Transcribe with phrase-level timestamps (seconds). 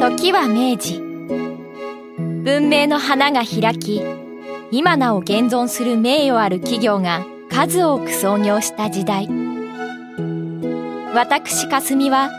[0.00, 0.98] 時は明治。
[2.16, 4.02] 文明の花が開き
[4.70, 9.28] 今なお現存する名誉ある企業が数多く創業した時代。
[11.14, 12.30] 私霞は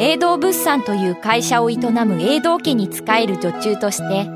[0.00, 4.28] 栄道物産という会社を営む栄道家に仕える女中として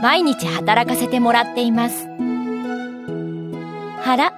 [0.00, 2.08] 毎日働かせてもらっています。
[4.06, 4.32] あら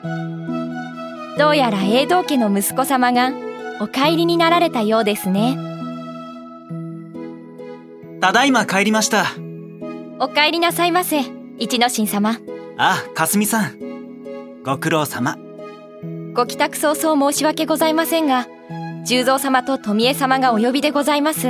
[1.39, 3.30] どうやら栄道家の息子様が
[3.80, 5.66] お帰りになられたようですね。
[8.20, 9.27] ただいま帰りました。
[10.19, 11.20] お帰りなさいませ
[11.59, 12.39] 一之進様。
[12.79, 14.62] あかすみさん。
[14.65, 15.37] ご苦労様。
[16.34, 18.47] ご帰宅早々申し訳ございませんが
[19.05, 21.48] 十三様と富江様がお呼びでございます。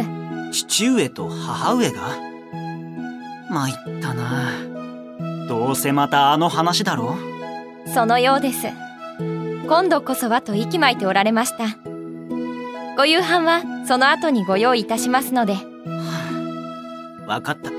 [0.53, 2.01] 父上と母上が？
[3.51, 4.53] 参ったな。
[5.49, 7.17] どうせまたあの話だろ
[7.95, 8.67] そのようです。
[9.69, 11.65] 今度こそはと息巻いておられました。
[12.97, 15.57] ご夕飯はその後にご用意いたしますので
[17.27, 17.71] わかった。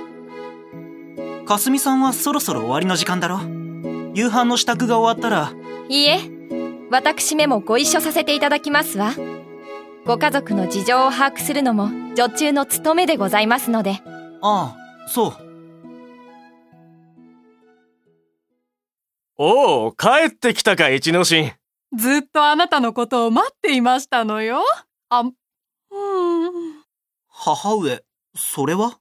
[1.46, 3.40] かすみさんはそろそろ終わりの時間だろ
[4.14, 5.54] 夕飯の支度が終わったら。
[5.90, 6.20] いいえ。
[6.90, 9.14] 私めもご一緒させていただきますわ。
[10.06, 14.02] ご家族の事情を把握するのも女中の務めでございますので。
[14.42, 14.76] ああ
[15.08, 15.34] そう。
[19.38, 21.52] おお帰ってきたか一之進。
[21.96, 24.62] ずっとあなたのことを待っていましたのよ。
[25.10, 25.34] あうん。
[27.28, 28.02] 母上
[28.36, 28.98] それは？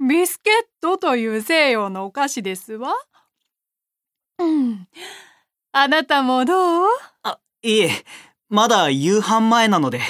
[0.00, 2.94] ビスケットという西洋のお菓子ですわ。
[4.38, 4.88] うん。
[5.72, 6.86] あなたもどう？
[7.22, 7.90] あ、いえ、
[8.48, 10.00] まだ夕飯前なので。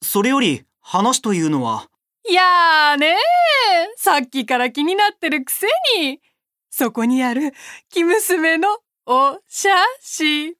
[0.00, 1.88] それより話というのは？
[2.28, 3.16] いやーねー、
[3.96, 5.66] さっきから気になってるくせ
[5.98, 6.20] に。
[6.70, 7.52] そこにある、
[7.90, 8.68] 生娘の
[9.06, 10.54] お写真。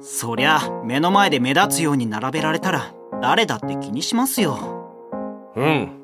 [0.00, 4.58] そりゃ、目の前で目立つように並べられたら、誰だって気にしますよ。
[5.54, 5.99] うん。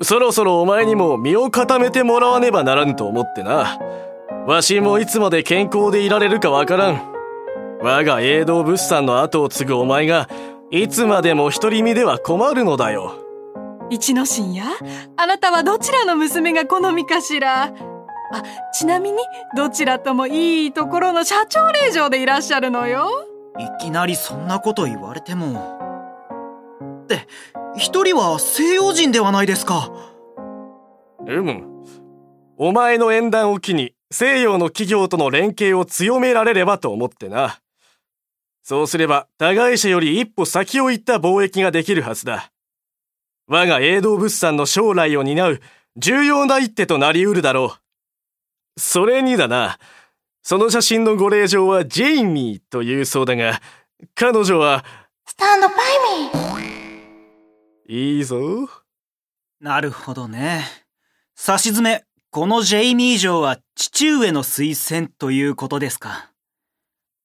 [0.00, 3.80] そろそろお前にも身を固めてもらわねばならぬと思ってな。
[4.46, 7.12] わしもいつまで健康でいられるかわからん。
[7.80, 10.28] 我が栄道物産の後を継ぐお前が、
[10.70, 13.24] いつまでも独り身では困るのだよ。
[13.90, 14.66] 一之進や、
[15.16, 17.64] あなたはどちらの娘が好みかしら？
[17.64, 17.72] あ、
[18.72, 19.18] ちなみに、
[19.56, 23.08] どちらともいいところの社長令嬢でいらっしゃるのよ。
[23.58, 25.76] いきなりそんなこと言われても。
[27.02, 27.26] って、
[27.78, 29.90] 一人は西洋人ではないですか。
[31.26, 31.64] うむ。
[32.56, 37.60] お前の縁談を機に西洋の企業との連携を強められればと思ってな。
[38.64, 42.50] そうすれば互い者より一歩先を行った貿易ができるはずだ。
[43.46, 45.60] 我が栄道物産の将来を担う
[45.96, 47.76] 重要な一手となりうるだろ
[48.76, 48.80] う。
[48.80, 49.78] それにだな、
[50.42, 53.60] その写真のご令嬢はジェイミーというそうだが、
[54.16, 54.84] 彼女は、
[55.26, 55.76] スタンドバイ
[56.24, 56.87] ミー
[57.90, 58.68] いいぞ。
[59.62, 60.62] なるほどね。
[61.34, 66.30] 差し詰め、このジェイミー城は父上の推薦ということですか。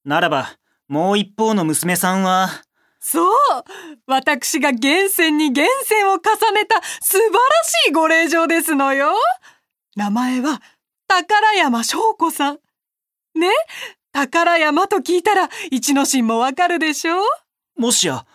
[0.05, 0.57] ならば、
[0.87, 2.47] もう一方の娘さんは、
[3.01, 3.29] そう
[4.07, 6.19] 私が厳選に厳選を重
[6.53, 9.11] ねた素晴らしいご令嬢ですのよ
[9.97, 10.61] 名前は
[11.07, 12.59] 宝山翔子さん。
[13.35, 13.49] ね？
[14.13, 17.17] 宝山と聞いたら一之進もわかるでしょ
[17.75, 18.25] もしや、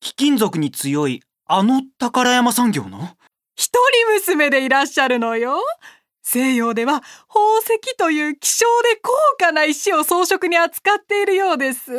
[0.00, 3.16] 貴金属に強いあの宝山産業の？
[3.54, 5.62] 一人娘でいらっしゃるのよ。
[6.22, 11.92] 西洋では宝石という希少で高価な石を装飾に扱っているようです。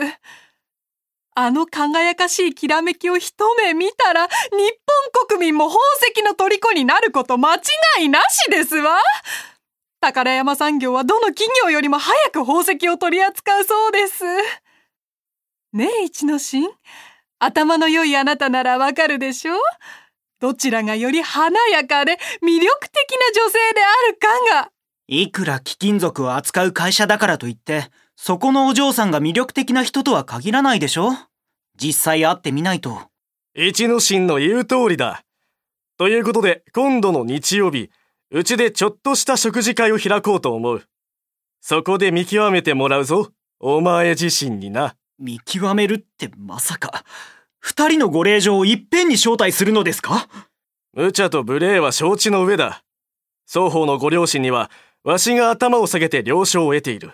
[1.34, 5.80] あの輝かしいきらめきを一目見たら、日本国民も宝
[6.14, 7.62] 石の虜になること間違
[8.02, 9.00] いなしですわ。
[10.02, 14.26] 宝山産業はどの企業よりも早く宝石を取り扱うそうです。
[15.72, 16.70] ねえ、一之進。
[17.40, 19.54] 頭の良いあなたならわかるでしょ？
[20.40, 24.72] どちらがより華やかで魅力的な女性であるかが。
[25.08, 31.12] いくら貴金属を扱う会社だからといって、そこのお嬢さんが魅力的な人とは限らないでしょ？
[31.80, 33.02] 実際会ってみないと。
[33.56, 35.24] 一之進の言う通りだ。
[35.98, 37.90] ということで、今度の日曜日、
[38.32, 40.84] うちでちょっとした食事会を開こうと思う。
[41.62, 43.30] そこで見極めてもらうぞ。
[43.60, 44.96] お前自身にな。
[45.20, 47.04] 見極めるってまさか、
[47.60, 50.30] 二人のご令嬢をいっぺんに招待するのですか？
[50.94, 52.84] 無茶と無礼は承知の上だ。
[53.46, 54.70] 双方のご両親には、
[55.04, 57.14] わしが頭を下げて了承を得ている。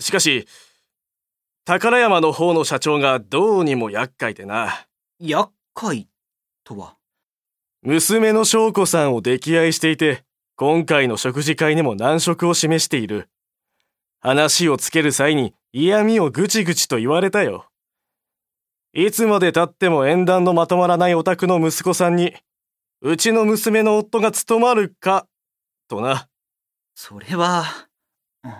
[0.00, 0.46] しかし、
[1.64, 4.86] 宝山の方の社長がどうにも厄介でな。
[5.20, 6.08] 厄介
[6.64, 6.96] とは？
[7.82, 10.24] 娘の翔子さんを溺愛していて、
[10.56, 13.28] 今回の食事会にも難色を示している。
[14.20, 17.66] 話をつける際に嫌味をぐちぐちと言われたよ。
[18.92, 22.34] いつまで経っても縁談のまとまらないお宅の息子さんに、
[23.00, 25.26] うちの娘の夫が務まるか、
[25.88, 26.28] とな。
[26.94, 27.64] それは、
[28.42, 28.52] うん、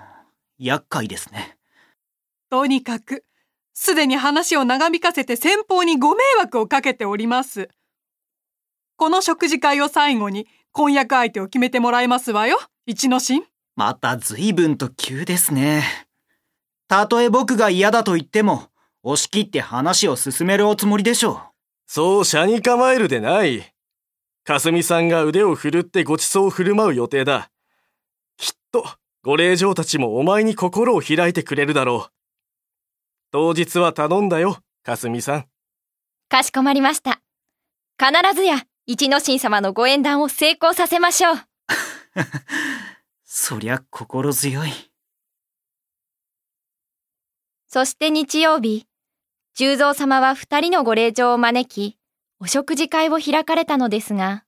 [0.58, 1.56] 厄介ですね。
[2.50, 3.25] とにかく、
[3.75, 7.69] すでに話を長引かせて先方にご迷惑をかけております。
[8.96, 13.44] この食事会を最後に婚約相手を決めてもらいますわよ、一之進。
[13.79, 15.85] また随分と急ですね。
[16.89, 18.71] たとえ僕が嫌だと言っても、
[19.05, 21.41] 押し切って話を進めるおつもりでしょう。
[21.87, 23.73] そう、車に構えるでない。
[24.43, 27.53] かすみさんが腕を振るってごちそうを振る舞う予定だ。
[28.37, 28.85] きっと、
[29.23, 32.13] ご令嬢たちもお前に心を開いてくれるだろう。
[33.31, 35.47] 当日は頼んだよ、かすみさん。
[36.29, 37.21] かしこまりました。
[37.97, 41.37] 必ずや、一之進様のご縁談を成功させましょう。
[43.40, 44.70] そりゃ心強い。
[47.69, 48.87] そして日曜日、
[49.55, 51.96] 十三様は二人のご令嬢を招き、
[52.40, 54.44] お食事会を開かれたのですが。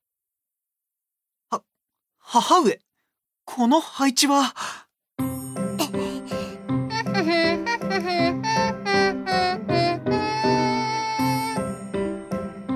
[1.51, 1.63] は、
[2.19, 2.81] 母上、
[3.45, 4.53] この配置は？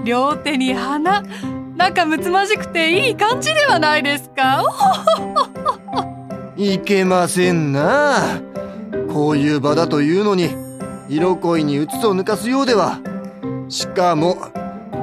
[0.05, 1.22] 両手に花
[1.76, 4.62] 仲睦まじくていい感じではないですか？
[6.56, 8.41] いけませんな。
[9.12, 10.51] こういう場だというのに
[11.09, 13.01] 色恋にうつを抜かすようでは。
[13.69, 14.37] しかも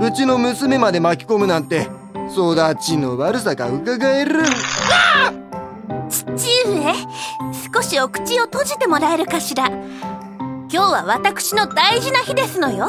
[0.01, 1.87] うちの娘まで巻き込むなんて
[2.31, 4.43] 育ちの悪さがうかがえる。
[6.09, 6.25] 父
[6.67, 6.93] 上
[7.73, 9.67] 少しお口を閉じてもらえるかしら。
[9.67, 12.85] 今日は私の大事な日ですのよ。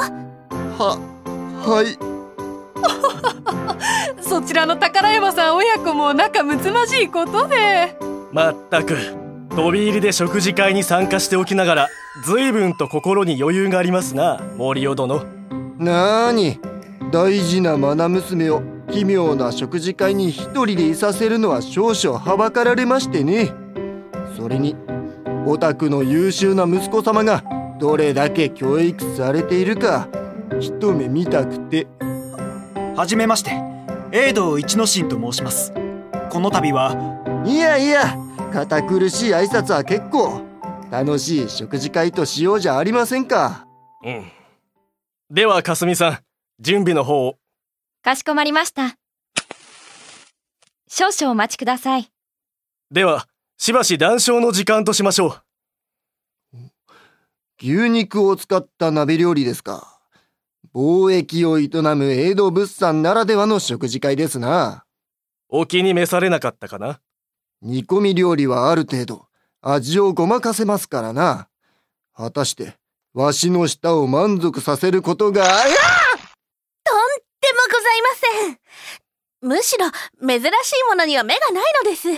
[0.78, 0.98] は
[1.64, 1.98] はい。
[4.22, 7.96] そちらの宝山さん親子も仲睦まじいことで
[8.32, 8.96] まったく。
[9.50, 11.88] 飛び入りで食事会に参加しておきながら
[12.24, 15.24] 随分と心に余裕がありますな森尾殿
[15.78, 16.58] なーに
[17.12, 23.52] 大事な愛娘を奇妙な食事会に一人でいさせるのは少々はばかられましてね。
[24.36, 24.74] それに
[25.46, 27.44] お宅の優秀な息子様が
[27.78, 30.08] どれだけ教育されているか
[30.60, 31.86] 一目見たくて。
[32.96, 33.50] はじめまして。
[34.12, 35.72] 永道一之進と申します。
[36.30, 38.16] この度はいやいや
[38.52, 40.42] 堅苦しい挨拶は結構。
[40.90, 43.66] 楽しい食事会としようじゃありませんか。
[44.04, 44.30] うん。
[45.30, 46.18] ではかすみさん
[46.60, 47.38] 準備の方を。
[48.02, 48.96] かしこまりました。
[50.88, 52.08] 少々お待ちください。
[52.90, 56.58] ではしばし談笑の時間としましょう。
[57.58, 60.00] 牛肉を使った鍋料理ですか。
[60.74, 64.84] 貿易を営む江戸物産ならではの食事会ですな。
[65.48, 67.00] お気に召されなかったかな
[67.62, 69.26] 煮込み料理はある程度
[69.60, 71.48] 味をごまかせますからな。
[72.14, 72.76] 果たして、
[73.14, 75.76] わしの舌を満足させることが、いや
[76.84, 77.08] とん
[77.40, 78.58] でもございません。
[79.42, 79.86] むしろ、
[80.26, 80.50] 珍しい
[80.88, 82.08] ものには目がないのです。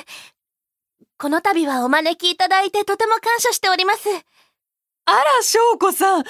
[1.18, 4.08] この度はお招きいただいてとても感謝しております。
[5.06, 6.24] あら、翔子さん。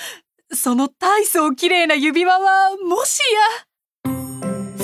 [0.53, 3.21] その大層綺麗な指輪は、もし
[4.05, 4.15] や。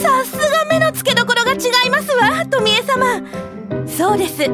[0.00, 3.50] さすが目の付けどころが違いますわ、富江様。
[4.00, 4.50] そうです。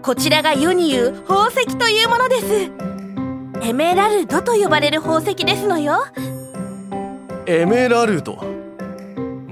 [0.00, 2.70] こちらが世に言う宝石というものです。
[3.60, 6.06] エメラルドと呼ばれる宝石ですのよ。
[7.44, 8.32] エメラルド？
[8.32, 8.36] う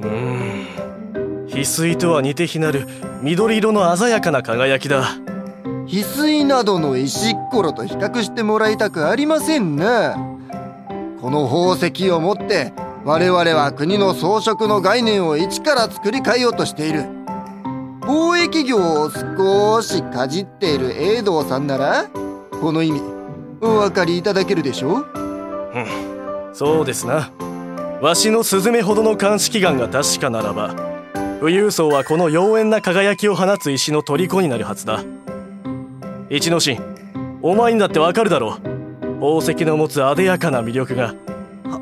[0.01, 1.47] ーん。
[1.47, 2.89] 翡翠とは似て非なる
[3.21, 5.11] 緑色の鮮やかな輝きだ。
[5.89, 10.15] 翡翠などの石っころと比較してもらいたくありませんな。
[11.21, 12.73] この宝石をもって
[13.05, 17.05] 我々は国の装飾の概念を一から作り変えようとしている
[18.07, 22.07] 貿易業を少しかじっている永道さんなら
[22.61, 23.01] この意味
[23.61, 25.07] お分かりいただけるでしょう？
[25.75, 27.33] うんそうですな。
[28.01, 30.75] わしのスズメほどの鑑識眼が確かならば
[31.41, 35.03] 富裕層はこの妖艶な輝きを放つ石の虜になるはずだ。
[36.29, 36.81] 一之進
[37.43, 38.61] お前にだってわかるだろう。
[39.21, 41.15] 宝石の持つ艶やかな魅力が。
[41.65, 41.81] は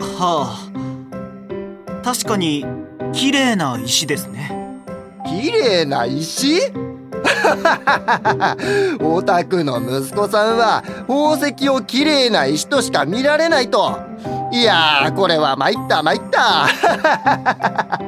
[0.00, 0.70] は
[2.02, 2.02] あ。
[2.02, 2.66] 確かに
[3.12, 4.63] 綺麗な石ですね
[5.26, 6.72] 綺麗な石？
[9.00, 13.98] オタクの息子さんは宝石を綺麗な石としか見られないと。
[14.52, 16.66] いやこれは参った参った。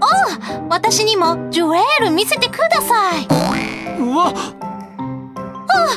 [0.00, 3.26] お私にもジュエル見せてください。
[4.00, 4.32] うわ
[5.68, 5.88] あ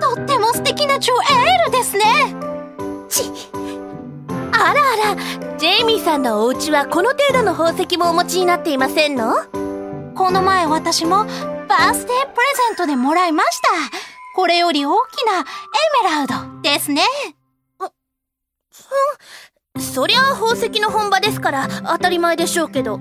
[0.00, 2.04] とっても素敵なジュエールですね。
[3.08, 3.24] ち
[4.60, 9.34] あらあらジェイミーさんのお家はこの程度の宝石もお持ちになっていませんの？
[10.14, 11.24] この前私も
[11.68, 13.68] バースデープレゼントでもらいました。
[14.34, 15.44] これより大きなエ
[16.04, 17.02] メラルドですね。
[19.78, 23.00] そりゃあ宝石の本場ですから当たり前でしょうけど。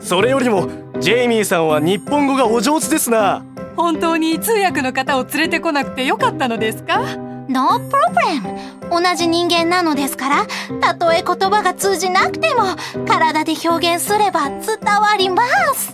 [0.00, 0.68] それよりも
[1.00, 3.44] ジェイミーさんは日本語がお上手ですな。
[3.76, 7.31] 本当に通訳の方を連れてこなくてよかったのですか？
[7.48, 8.90] No problem.
[8.90, 10.46] 同じ人間なのですから
[10.80, 12.62] たとえ言葉が通じなくても
[13.06, 15.42] 体で表現すれば伝わりま
[15.74, 15.92] す。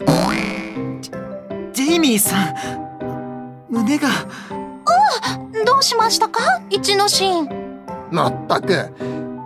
[1.72, 4.08] ジェイミーさん胸が。
[5.64, 6.60] どうしましたか？
[6.70, 7.48] 一のシーン
[8.10, 8.92] まったく。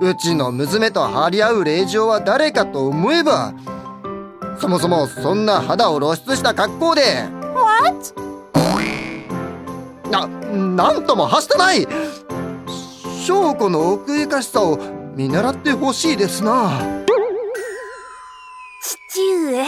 [0.00, 3.54] うちの娘と張り合う令嬢は誰かと思えば
[4.58, 7.02] そもそもそんな肌を露出した格好で。
[7.54, 8.31] What?
[10.10, 11.86] ななんともはしたない。
[13.24, 14.78] 証拠の奥ゆかしさを
[15.14, 16.80] 見習ってほしいですな。
[18.80, 19.64] 父上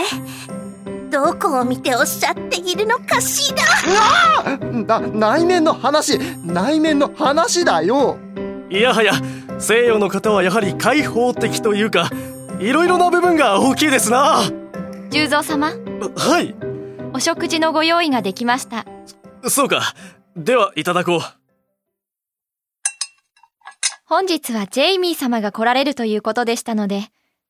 [1.10, 4.58] どこを見ておっしゃっているのかしら。
[4.58, 8.18] な内面の話内面の話だよ。
[8.70, 9.12] いやはや
[9.58, 12.10] 西洋の方はやはり開放的というか
[12.58, 14.40] いろいろな部分が大きいですな。
[15.10, 15.68] 十三様。
[16.16, 16.54] はい。
[17.12, 18.84] お食事のご用意ができました。
[19.48, 19.94] そうか
[20.36, 21.20] ではいただこう。
[24.06, 27.04] 本日はジェイミー様が来られるということでしたので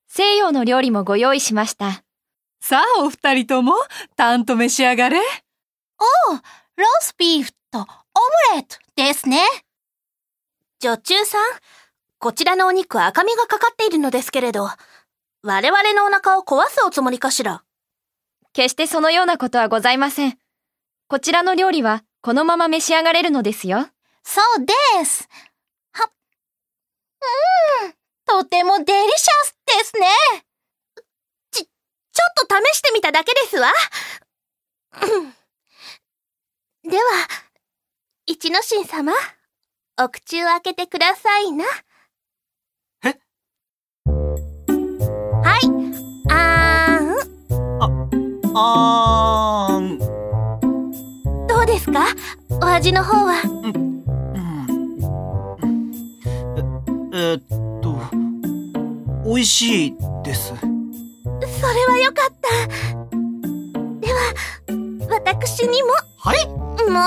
[0.06, 2.04] 西洋の料理もご用意しました。
[2.60, 3.74] さあお二人とも
[4.16, 5.18] たんと召し上がれ。
[5.18, 7.86] ロースビーフとオム
[8.54, 9.40] レットですね。
[10.80, 11.42] 女中さん
[12.18, 14.68] こちらのお肉は赤みがかかっているのですけれど
[15.42, 17.62] 我々のお腹を壊すおつもりかしら？
[18.52, 20.38] 決してそのようなことはございません。
[21.08, 23.86] こちらの料理はこのまま召し上がれるのですよ。
[24.22, 24.72] そうで
[25.04, 25.28] す。
[25.92, 27.94] はうーん。
[28.24, 30.08] とてもデリシャスですね。
[31.50, 33.70] ち、ちょっと試してみただけですわ。
[35.02, 36.90] うん。
[36.90, 37.02] では
[38.24, 39.12] 一之進様
[40.02, 41.66] お口を開けてくださいな。
[43.04, 43.18] え？
[45.42, 46.03] はい
[52.74, 53.40] 味の方は？
[53.44, 54.02] うん。
[57.14, 57.40] ええーっ
[57.80, 57.94] と
[59.24, 60.48] 美味しいです。
[60.48, 62.48] それはよかった。
[64.00, 64.18] では
[65.08, 65.90] 私にも。
[66.16, 66.46] はい？
[66.90, 67.00] も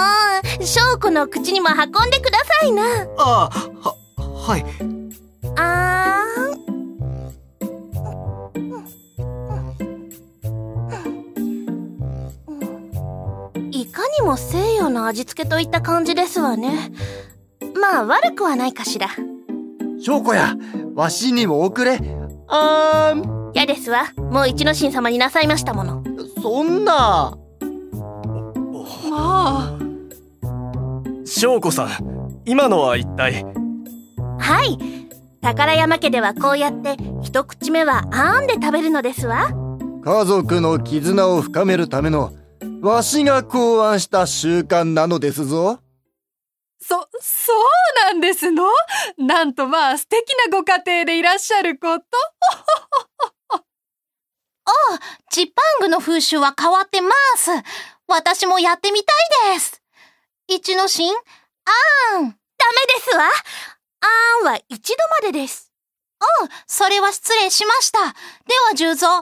[0.60, 1.76] う翔子の口にも運
[2.08, 2.84] んでくださいな。
[3.18, 4.66] あははい
[14.20, 16.92] にも西洋の味付けといった感じですわね。
[17.80, 19.10] まあ悪くはないかしら。
[20.00, 20.56] 証拠や
[20.96, 22.00] わしにも送れ。
[22.48, 23.52] あーん。
[23.54, 24.06] 嫌ですわ。
[24.18, 26.04] もう一之進様になさいましたもの。
[26.42, 27.38] そんな。
[29.10, 29.78] まあ。
[31.26, 33.46] 翔子さん今のは一体？
[34.40, 34.78] はい。
[35.42, 39.50] 宝山家ではこうやって一口目はあんで食べるのですわ。
[40.04, 42.32] 家族の絆を深めるための
[42.82, 45.80] わしが考案した習慣なのですぞ
[46.80, 47.66] そ、そう
[48.06, 48.66] なんですの？
[49.18, 52.06] なんとまあ素敵なご家庭でいらっしゃること。
[55.32, 57.52] ジッパングの風習は変わってます。
[58.08, 59.14] 私もやってみた
[59.52, 59.82] いです。
[60.48, 62.22] 一の進あーん。
[62.22, 62.36] ダメ
[62.96, 63.26] ですわ。
[63.26, 65.72] あーんは一度までです。
[66.42, 68.00] うん、それは失礼しました。
[68.00, 68.14] で
[68.70, 69.22] は、十三。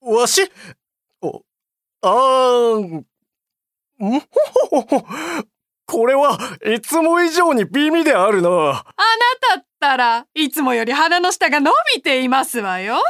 [0.00, 0.77] わしお
[2.00, 2.96] あーん？
[2.96, 3.06] ん
[3.98, 4.20] ほ
[4.70, 5.06] ほほほ
[5.86, 8.48] これはいつも以上に美味であるな。
[8.50, 8.82] あな
[9.54, 13.02] たったらいつもより鼻の下が伸びていますわよ。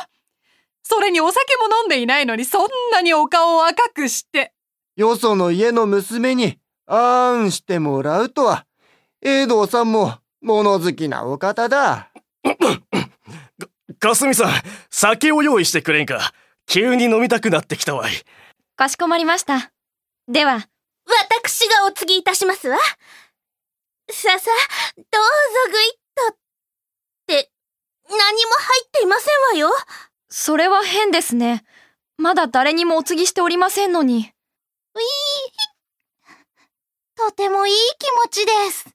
[0.82, 4.52] それにお酒も飲んでいないのにそんなにお顔を赤くして。
[4.96, 8.64] よその家の娘にあーんしてもらうとは
[9.22, 12.10] 栄道さんも物好きなお方だ。
[13.98, 14.52] かすみさん
[14.88, 16.32] 酒を用意してくれんか。
[16.66, 18.12] 急に飲みたくなってきたわい
[18.78, 19.72] かしこまりました
[20.28, 20.68] では
[21.32, 22.78] 私がお継ぎいたしますわ。
[24.10, 24.50] ささ、
[24.96, 26.34] どうぞぐいっと。
[26.34, 26.36] っ
[27.26, 27.50] て、
[28.08, 29.70] 何も入っていませんわよ。
[30.30, 31.64] それは変ですね
[32.18, 34.30] まだ誰にもお継ぎしておりませんのに
[37.16, 38.88] とてもいい気持ちです。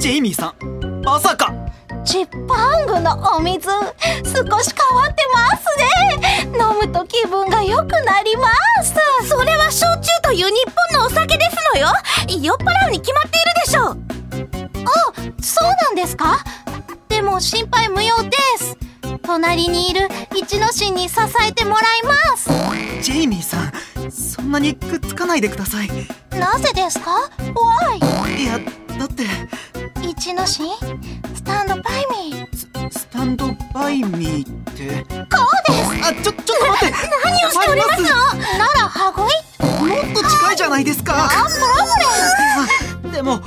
[0.00, 1.65] ジェイミーさんまさか
[2.06, 3.82] ジッパングのお水、少し
[4.24, 6.48] 変わってますね。
[6.52, 8.48] 飲むと気分が良くなりま
[8.82, 8.94] す。
[9.28, 10.52] それは焼酎という日
[10.92, 11.88] 本のお酒ですのよ。
[12.28, 13.98] 酔っ払うに決まっているでしょう。
[14.86, 16.38] あ、そうなんですか？
[17.08, 18.78] でも心配無用です。
[19.22, 22.48] 隣にいる一之進に支えてもらいます。
[23.02, 25.88] ジェイミーさんそんなにくっつかないでください
[26.30, 28.40] なぜですか ?Why?
[28.40, 28.58] いや
[28.98, 29.24] だって
[30.02, 30.32] 一
[31.46, 32.56] タンドバイミー。
[32.56, 35.04] ススタンドバイミーって。
[35.04, 35.38] こ
[35.68, 36.08] うです。
[36.08, 36.94] あちょちょっと待って。
[37.24, 38.08] 何をしておりますの？
[38.58, 41.28] ならもっと近いじゃないですか。
[43.12, 43.40] でも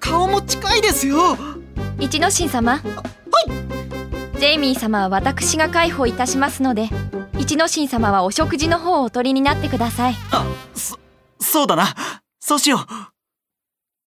[0.00, 1.36] 顔も近いですよ。
[1.98, 2.72] 一之進様。
[2.72, 2.82] はい。
[4.38, 6.88] ジェイミー様は私がいたしますので
[7.38, 10.14] 一之進様はお食事の方をお取りになってください。
[10.30, 10.98] あそ
[11.40, 11.94] そうだな。
[12.38, 12.86] そうしよう。